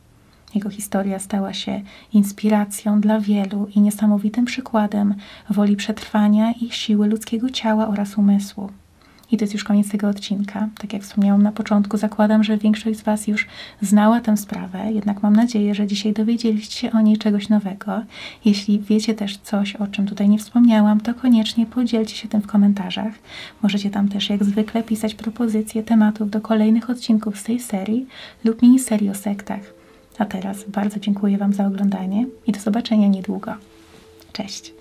Jego 0.54 0.70
historia 0.70 1.18
stała 1.18 1.52
się 1.52 1.80
inspiracją 2.12 3.00
dla 3.00 3.20
wielu 3.20 3.68
i 3.76 3.80
niesamowitym 3.80 4.44
przykładem 4.44 5.14
woli 5.50 5.76
przetrwania 5.76 6.52
i 6.52 6.70
siły 6.70 7.08
ludzkiego 7.08 7.50
ciała 7.50 7.88
oraz 7.88 8.18
umysłu. 8.18 8.70
I 9.32 9.36
to 9.36 9.44
jest 9.44 9.54
już 9.54 9.64
koniec 9.64 9.88
tego 9.88 10.08
odcinka. 10.08 10.68
Tak 10.78 10.92
jak 10.92 11.02
wspomniałam 11.02 11.42
na 11.42 11.52
początku, 11.52 11.96
zakładam, 11.96 12.44
że 12.44 12.58
większość 12.58 12.98
z 12.98 13.02
Was 13.02 13.26
już 13.26 13.46
znała 13.82 14.20
tę 14.20 14.36
sprawę, 14.36 14.92
jednak 14.92 15.22
mam 15.22 15.36
nadzieję, 15.36 15.74
że 15.74 15.86
dzisiaj 15.86 16.12
dowiedzieliście 16.12 16.80
się 16.80 16.92
o 16.92 17.00
niej 17.00 17.16
czegoś 17.16 17.48
nowego. 17.48 18.02
Jeśli 18.44 18.80
wiecie 18.80 19.14
też 19.14 19.36
coś, 19.36 19.76
o 19.76 19.86
czym 19.86 20.06
tutaj 20.06 20.28
nie 20.28 20.38
wspomniałam, 20.38 21.00
to 21.00 21.14
koniecznie 21.14 21.66
podzielcie 21.66 22.16
się 22.16 22.28
tym 22.28 22.42
w 22.42 22.46
komentarzach. 22.46 23.12
Możecie 23.62 23.90
tam 23.90 24.08
też 24.08 24.30
jak 24.30 24.44
zwykle 24.44 24.82
pisać 24.82 25.14
propozycje 25.14 25.82
tematów 25.82 26.30
do 26.30 26.40
kolejnych 26.40 26.90
odcinków 26.90 27.38
z 27.38 27.44
tej 27.44 27.60
serii 27.60 28.06
lub 28.44 28.62
miniserii 28.62 29.10
o 29.10 29.14
sektach. 29.14 29.80
A 30.20 30.24
teraz 30.24 30.64
bardzo 30.64 31.00
dziękuję 31.00 31.38
Wam 31.38 31.52
za 31.52 31.66
oglądanie 31.66 32.26
i 32.46 32.52
do 32.52 32.61
zobaczenia 32.61 33.09
niedługo. 33.09 33.54
Cześć! 34.33 34.80